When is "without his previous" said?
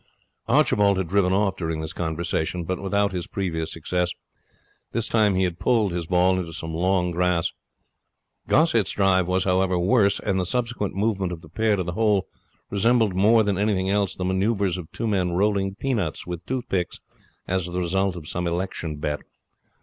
2.81-3.71